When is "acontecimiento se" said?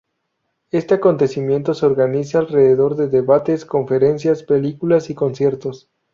0.95-1.85